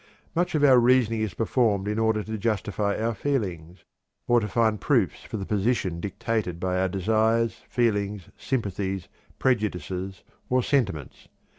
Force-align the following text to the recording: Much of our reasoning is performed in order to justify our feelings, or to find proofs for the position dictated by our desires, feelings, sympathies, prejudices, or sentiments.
Much 0.33 0.55
of 0.55 0.63
our 0.63 0.79
reasoning 0.79 1.21
is 1.21 1.35
performed 1.35 1.87
in 1.87 1.99
order 1.99 2.23
to 2.23 2.35
justify 2.35 2.97
our 2.97 3.13
feelings, 3.13 3.83
or 4.27 4.39
to 4.39 4.47
find 4.47 4.81
proofs 4.81 5.23
for 5.25 5.37
the 5.37 5.45
position 5.45 5.99
dictated 5.99 6.59
by 6.59 6.79
our 6.79 6.89
desires, 6.89 7.61
feelings, 7.69 8.29
sympathies, 8.35 9.07
prejudices, 9.37 10.23
or 10.49 10.63
sentiments. 10.63 11.27